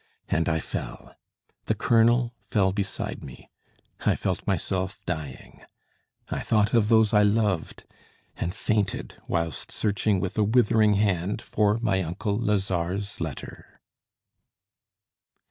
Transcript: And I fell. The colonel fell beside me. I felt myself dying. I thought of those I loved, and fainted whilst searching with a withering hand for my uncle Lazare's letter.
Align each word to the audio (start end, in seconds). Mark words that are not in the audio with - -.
And 0.29 0.49
I 0.49 0.59
fell. 0.59 1.13
The 1.65 1.75
colonel 1.75 2.33
fell 2.49 2.71
beside 2.71 3.23
me. 3.23 3.51
I 4.03 4.15
felt 4.15 4.47
myself 4.47 4.99
dying. 5.05 5.61
I 6.31 6.39
thought 6.39 6.73
of 6.73 6.87
those 6.89 7.13
I 7.13 7.21
loved, 7.21 7.83
and 8.35 8.51
fainted 8.51 9.21
whilst 9.27 9.71
searching 9.71 10.19
with 10.19 10.39
a 10.39 10.43
withering 10.43 10.95
hand 10.95 11.39
for 11.39 11.77
my 11.83 12.01
uncle 12.01 12.35
Lazare's 12.39 13.21
letter. 13.21 13.79